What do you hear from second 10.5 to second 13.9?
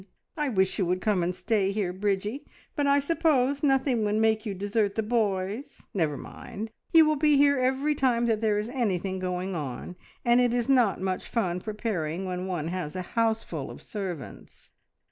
is not much fun preparing when one has a houseful of